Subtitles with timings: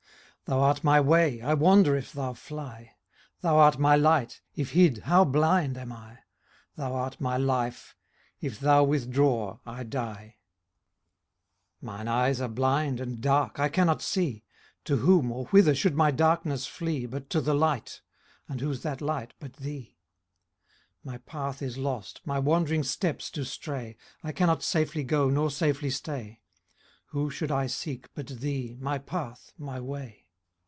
[0.45, 2.95] Thou art my way; I wander, if thou fly:
[3.39, 5.23] Thou art my light; if hid, how.
[5.23, 6.19] blind am I?
[6.75, 7.95] Thou art my life;
[8.41, 10.01] if thou withdraw, I die.
[10.25, 11.83] i6o Quarks Emblems.
[11.99, 14.43] Mine eyes are blind and dark, I cannot see;
[14.83, 18.01] To whom, or whether should my darkness flee, But to the light?
[18.49, 19.99] and who's that light but thee?
[21.01, 25.91] My path is lost, my wandering steps do stray; I cannot safely go, nor safely
[25.91, 26.41] stay;
[27.11, 30.17] Whom should I seek but thee, my path, my way